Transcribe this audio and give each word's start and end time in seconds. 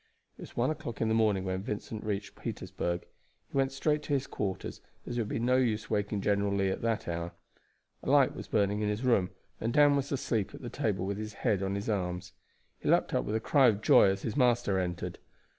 It 0.35 0.41
was 0.41 0.57
one 0.57 0.71
o'clock 0.71 0.99
in 0.99 1.09
the 1.09 1.13
morning 1.13 1.43
when 1.43 1.61
Vincent 1.61 2.03
reached 2.03 2.35
Petersburg. 2.35 3.05
He 3.51 3.55
went 3.55 3.71
straight 3.71 4.01
to 4.01 4.13
his 4.13 4.25
quarters, 4.25 4.81
as 5.05 5.15
it 5.15 5.21
would 5.21 5.27
be 5.29 5.37
no 5.37 5.57
use 5.57 5.91
waking 5.91 6.21
General 6.21 6.51
Lee 6.51 6.69
at 6.71 6.81
that 6.81 7.07
hour. 7.07 7.33
A 8.01 8.09
light 8.09 8.35
was 8.35 8.47
burning 8.47 8.81
in 8.81 8.89
his 8.89 9.03
room, 9.03 9.29
and 9.59 9.71
Dan 9.71 9.95
was 9.95 10.11
asleep 10.11 10.55
at 10.55 10.61
the 10.63 10.71
table 10.71 11.05
with 11.05 11.19
his 11.19 11.33
head 11.45 11.61
on 11.61 11.75
his 11.75 11.87
arms. 11.87 12.33
He 12.79 12.89
leaped 12.89 13.13
up 13.13 13.25
with 13.25 13.35
a 13.35 13.39
cry 13.39 13.67
of 13.67 13.83
joy 13.83 14.09
as 14.09 14.23
his 14.23 14.35
master 14.35 14.79
entered. 14.79 15.19